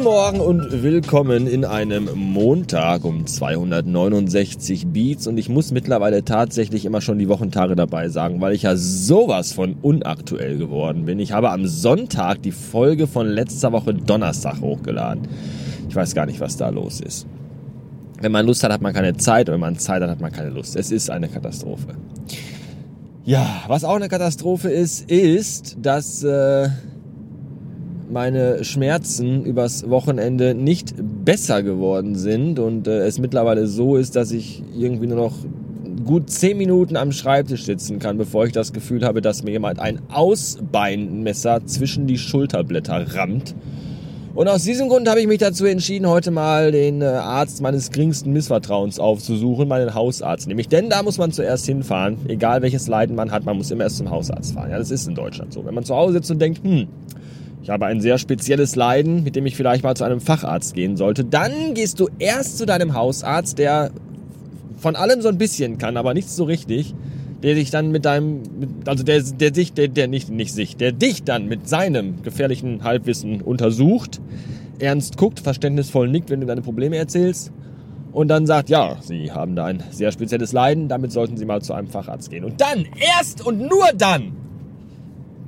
[0.00, 6.86] Guten Morgen und willkommen in einem Montag um 269 Beats und ich muss mittlerweile tatsächlich
[6.86, 11.18] immer schon die Wochentage dabei sagen, weil ich ja sowas von unaktuell geworden bin.
[11.18, 15.28] Ich habe am Sonntag die Folge von letzter Woche Donnerstag hochgeladen.
[15.90, 17.26] Ich weiß gar nicht, was da los ist.
[18.22, 20.32] Wenn man Lust hat, hat man keine Zeit und wenn man Zeit hat, hat man
[20.32, 20.76] keine Lust.
[20.76, 21.88] Es ist eine Katastrophe.
[23.26, 26.24] Ja, was auch eine Katastrophe ist, ist, dass...
[26.24, 26.70] Äh,
[28.10, 34.32] meine Schmerzen übers Wochenende nicht besser geworden sind und äh, es mittlerweile so ist, dass
[34.32, 35.34] ich irgendwie nur noch
[36.04, 39.78] gut zehn Minuten am Schreibtisch sitzen kann, bevor ich das Gefühl habe, dass mir jemand
[39.78, 43.54] ein Ausbeinmesser zwischen die Schulterblätter rammt.
[44.34, 47.90] Und aus diesem Grund habe ich mich dazu entschieden, heute mal den äh, Arzt meines
[47.90, 50.46] geringsten Missvertrauens aufzusuchen, meinen Hausarzt.
[50.46, 53.84] Nämlich, denn da muss man zuerst hinfahren, egal welches Leiden man hat, man muss immer
[53.84, 54.70] erst zum Hausarzt fahren.
[54.70, 55.64] Ja, das ist in Deutschland so.
[55.64, 56.86] Wenn man zu Hause sitzt und denkt, hm,
[57.62, 60.96] ich habe ein sehr spezielles Leiden, mit dem ich vielleicht mal zu einem Facharzt gehen
[60.96, 63.90] sollte, dann gehst du erst zu deinem Hausarzt, der
[64.78, 66.94] von allem so ein bisschen kann, aber nichts so richtig,
[67.42, 68.42] der dich dann mit deinem,
[68.86, 72.82] also der, der dich, der, der nicht, nicht sich, der dich dann mit seinem gefährlichen
[72.82, 74.20] Halbwissen untersucht,
[74.78, 77.52] ernst guckt, verständnisvoll nickt, wenn du deine Probleme erzählst
[78.12, 81.62] und dann sagt, ja, Sie haben da ein sehr spezielles Leiden, damit sollten Sie mal
[81.62, 82.44] zu einem Facharzt gehen.
[82.44, 82.86] Und dann,
[83.16, 84.32] erst und nur dann,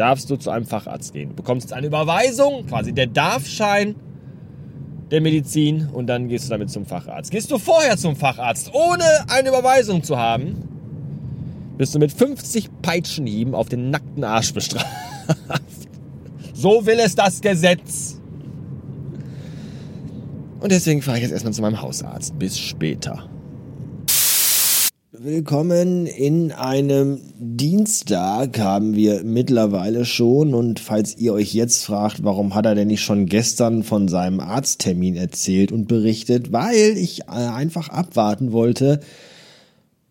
[0.00, 1.30] darfst du zu einem Facharzt gehen.
[1.30, 3.94] Du bekommst eine Überweisung, quasi der Darfschein
[5.10, 7.30] der Medizin und dann gehst du damit zum Facharzt.
[7.30, 10.68] Gehst du vorher zum Facharzt, ohne eine Überweisung zu haben,
[11.76, 14.86] bist du mit 50 Peitschenhieben auf den nackten Arsch bestraft.
[16.54, 18.20] so will es das Gesetz.
[20.60, 22.38] Und deswegen fahre ich jetzt erstmal zu meinem Hausarzt.
[22.38, 23.29] Bis später.
[25.22, 30.54] Willkommen in einem Dienstag haben wir mittlerweile schon.
[30.54, 34.40] Und falls ihr euch jetzt fragt, warum hat er denn nicht schon gestern von seinem
[34.40, 39.00] Arzttermin erzählt und berichtet, weil ich äh, einfach abwarten wollte,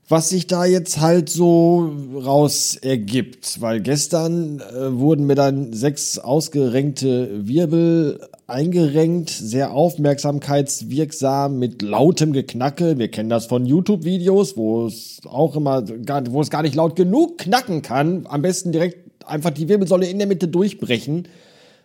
[0.10, 3.62] was sich da jetzt halt so raus ergibt.
[3.62, 12.98] Weil gestern äh, wurden mir dann sechs ausgerenkte Wirbel eingerenkt, sehr aufmerksamkeitswirksam mit lautem Geknacke.
[12.98, 15.84] Wir kennen das von YouTube-Videos, wo es auch immer,
[16.32, 18.26] wo es gar nicht laut genug knacken kann.
[18.28, 21.28] Am besten direkt einfach die Wirbelsäule in der Mitte durchbrechen.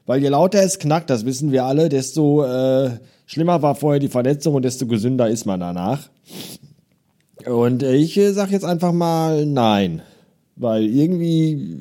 [0.07, 2.91] Weil je lauter es knackt, das wissen wir alle, desto äh,
[3.27, 6.09] schlimmer war vorher die Verletzung und desto gesünder ist man danach.
[7.47, 10.03] Und ich äh, sag jetzt einfach mal nein.
[10.57, 11.77] Weil irgendwie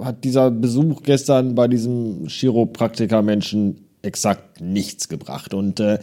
[0.00, 5.52] hat dieser Besuch gestern bei diesem Chiropraktiker-Menschen exakt nichts gebracht.
[5.52, 5.98] Und äh,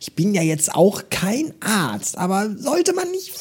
[0.00, 3.32] ich bin ja jetzt auch kein Arzt, aber sollte man nicht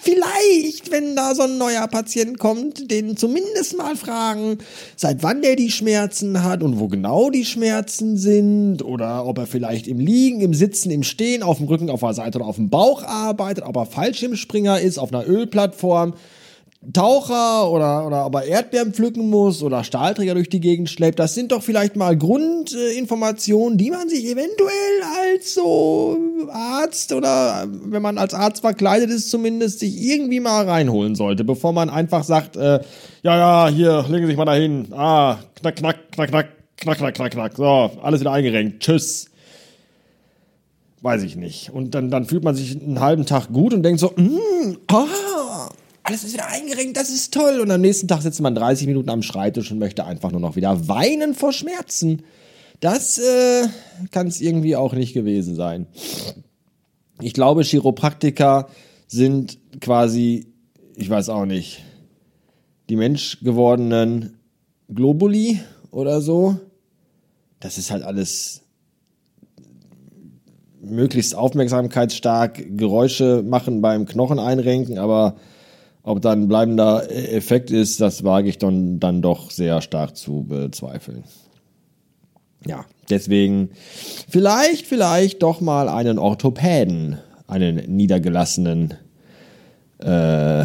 [0.00, 4.58] vielleicht, wenn da so ein neuer Patient kommt, den zumindest mal fragen,
[4.96, 9.46] seit wann der die Schmerzen hat und wo genau die Schmerzen sind oder ob er
[9.46, 12.56] vielleicht im Liegen, im Sitzen, im Stehen, auf dem Rücken, auf der Seite oder auf
[12.56, 16.14] dem Bauch arbeitet, ob er Fallschirmspringer ist, auf einer Ölplattform
[16.92, 21.34] Taucher oder, oder ob er Erdbeeren pflücken muss oder Stahlträger durch die Gegend schleppt, das
[21.34, 26.18] sind doch vielleicht mal Grundinformationen, die man sich eventuell als so
[26.50, 31.72] Arzt oder wenn man als Arzt verkleidet ist, zumindest sich irgendwie mal reinholen sollte, bevor
[31.72, 32.80] man einfach sagt, äh,
[33.22, 34.88] ja, ja, hier, legen Sie sich mal dahin.
[34.92, 37.52] Ah, knack, knack, knack, knack, knack, knack, knack, knack.
[37.56, 38.82] So, alles wieder eingerenkt.
[38.82, 39.30] Tschüss.
[41.02, 41.70] Weiß ich nicht.
[41.70, 45.68] Und dann, dann fühlt man sich einen halben Tag gut und denkt so, mm, ah,
[46.02, 47.60] alles ist wieder eingerenkt, das ist toll.
[47.60, 50.56] Und am nächsten Tag sitzt man 30 Minuten am Schreibtisch und möchte einfach nur noch
[50.56, 52.22] wieder weinen vor Schmerzen.
[52.80, 53.68] Das äh,
[54.10, 55.86] kann es irgendwie auch nicht gewesen sein.
[57.20, 58.68] Ich glaube, Chiropraktiker
[59.06, 60.46] sind quasi,
[60.96, 61.84] ich weiß auch nicht,
[62.88, 64.38] die menschgewordenen
[64.92, 65.60] Globuli
[65.92, 66.58] oder so.
[67.60, 68.62] Das ist halt alles
[70.80, 75.36] möglichst aufmerksamkeitsstark Geräusche machen beim Knochen einrenken, aber
[76.02, 80.44] ob da ein bleibender Effekt ist, das wage ich dann, dann doch sehr stark zu
[80.44, 81.24] bezweifeln.
[82.66, 83.70] Ja, deswegen
[84.28, 88.94] vielleicht, vielleicht doch mal einen Orthopäden, einen niedergelassenen
[89.98, 90.64] äh,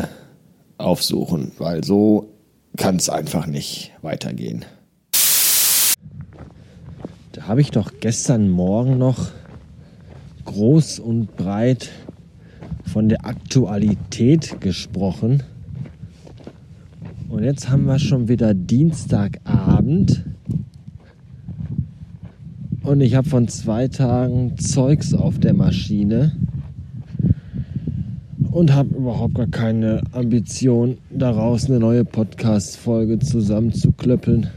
[0.78, 2.34] aufsuchen, weil so
[2.76, 4.66] kann es einfach nicht weitergehen.
[7.32, 9.28] Da habe ich doch gestern Morgen noch
[10.46, 11.90] groß und breit
[12.88, 15.44] von der Aktualität gesprochen.
[17.30, 20.24] Und jetzt haben wir schon wieder Dienstagabend.
[22.84, 26.32] Und ich habe von zwei Tagen Zeugs auf der Maschine.
[28.50, 34.48] Und habe überhaupt gar keine Ambition, daraus eine neue Podcast-Folge zusammenzuklöppeln.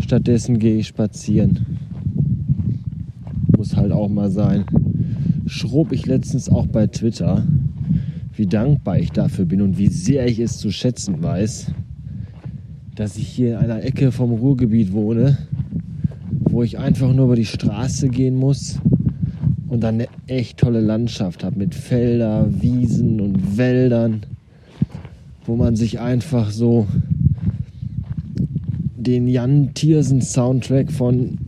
[0.00, 1.71] Stattdessen gehe ich spazieren.
[3.82, 4.64] Halt auch mal sein.
[5.46, 7.44] Schrob ich letztens auch bei Twitter,
[8.36, 11.72] wie dankbar ich dafür bin und wie sehr ich es zu schätzen weiß,
[12.94, 15.36] dass ich hier in einer Ecke vom Ruhrgebiet wohne,
[16.44, 18.78] wo ich einfach nur über die Straße gehen muss
[19.66, 24.22] und dann eine echt tolle Landschaft habe mit Felder, Wiesen und Wäldern,
[25.44, 26.86] wo man sich einfach so
[28.96, 31.38] den Jan Tiersen Soundtrack von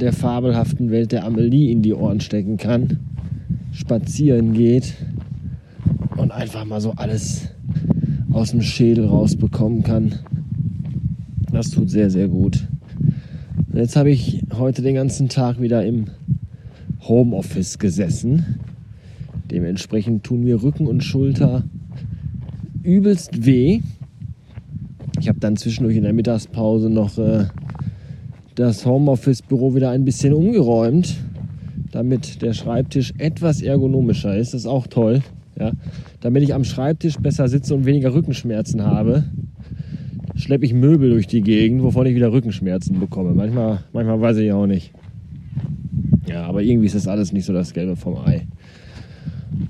[0.00, 2.98] der fabelhaften Welt der Amelie in die Ohren stecken kann,
[3.72, 4.94] spazieren geht
[6.16, 7.48] und einfach mal so alles
[8.32, 10.14] aus dem Schädel rausbekommen kann.
[11.52, 12.66] Das tut sehr, sehr gut.
[13.74, 16.06] jetzt habe ich heute den ganzen Tag wieder im
[17.02, 18.60] Homeoffice gesessen.
[19.50, 21.64] Dementsprechend tun mir Rücken und Schulter
[22.82, 23.80] übelst weh.
[25.18, 27.46] Ich habe dann zwischendurch in der Mittagspause noch äh,
[28.60, 31.16] das Homeoffice-Büro wieder ein bisschen umgeräumt,
[31.92, 34.52] damit der Schreibtisch etwas ergonomischer ist.
[34.52, 35.22] Das ist auch toll.
[35.58, 35.72] Ja.
[36.20, 39.24] Damit ich am Schreibtisch besser sitze und weniger Rückenschmerzen habe,
[40.34, 43.32] schleppe ich Möbel durch die Gegend, wovon ich wieder Rückenschmerzen bekomme.
[43.32, 44.92] Manchmal, manchmal weiß ich auch nicht.
[46.28, 48.46] Ja, aber irgendwie ist das alles nicht so das Gelbe vom Ei.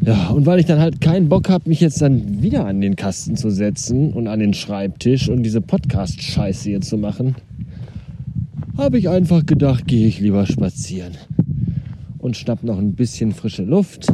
[0.05, 2.97] Ja, und weil ich dann halt keinen Bock habe, mich jetzt dann wieder an den
[2.97, 7.37] Kasten zu setzen und an den Schreibtisch und diese Podcast-Scheiße hier zu machen,
[8.81, 11.13] habe ich einfach gedacht, gehe ich lieber spazieren
[12.19, 14.11] und schnapp noch ein bisschen frische Luft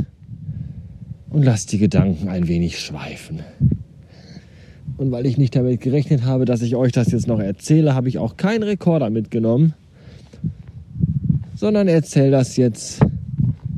[1.31, 3.41] und lass die Gedanken ein wenig schweifen.
[4.97, 8.09] Und weil ich nicht damit gerechnet habe, dass ich euch das jetzt noch erzähle, habe
[8.09, 9.75] ich auch keinen Rekorder mitgenommen,
[11.55, 13.01] sondern erzähle das jetzt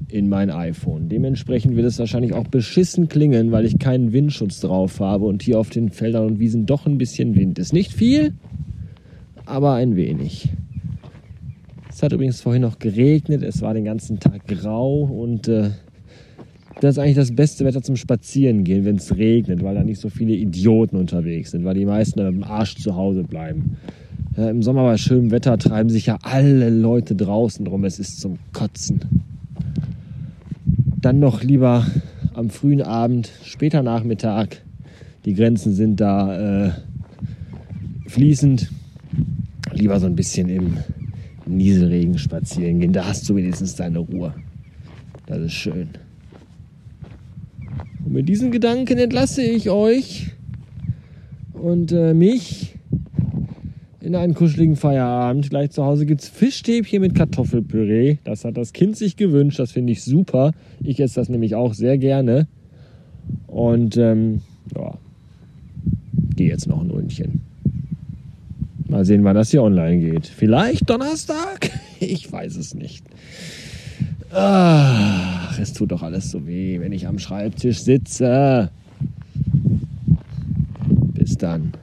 [0.09, 1.11] in mein iPhone.
[1.11, 5.61] Dementsprechend wird es wahrscheinlich auch beschissen klingen, weil ich keinen Windschutz drauf habe und hier
[5.61, 7.75] auf den Feldern und Wiesen doch ein bisschen Wind ist.
[7.75, 8.33] Nicht viel,
[9.45, 10.49] aber ein wenig.
[11.99, 15.71] Es hat übrigens vorhin noch geregnet, es war den ganzen Tag grau und äh,
[16.81, 20.09] das ist eigentlich das beste Wetter zum Spazierengehen, wenn es regnet, weil da nicht so
[20.09, 23.79] viele Idioten unterwegs sind, weil die meisten dem Arsch zu Hause bleiben.
[24.37, 28.21] Ja, Im Sommer bei schönem Wetter treiben sich ja alle Leute draußen drum, es ist
[28.21, 29.01] zum Kotzen.
[31.01, 31.85] Dann noch lieber
[32.33, 34.63] am frühen Abend, später Nachmittag.
[35.25, 36.71] Die Grenzen sind da äh,
[38.07, 38.71] fließend.
[39.73, 40.77] Lieber so ein bisschen im
[41.57, 42.93] Nieselregen spazieren gehen.
[42.93, 44.35] Da hast du wenigstens deine Ruhe.
[45.27, 45.89] Das ist schön.
[48.05, 50.31] Und mit diesen Gedanken entlasse ich euch
[51.53, 52.75] und äh, mich
[54.01, 55.51] in einen kuscheligen Feierabend.
[55.51, 58.19] Gleich zu Hause gibt es Fischstäbchen mit Kartoffelpüree.
[58.25, 59.59] Das hat das Kind sich gewünscht.
[59.59, 60.53] Das finde ich super.
[60.83, 62.47] Ich esse das nämlich auch sehr gerne.
[63.47, 64.41] Und ähm,
[64.75, 64.97] ja,
[66.37, 67.43] gehe jetzt noch ein Ründchen.
[68.99, 70.27] Mal sehen, wann das hier online geht.
[70.27, 71.71] Vielleicht Donnerstag?
[72.01, 73.05] Ich weiß es nicht.
[74.33, 78.71] Ach, es tut doch alles so weh, wenn ich am Schreibtisch sitze.
[81.15, 81.75] Bis dann.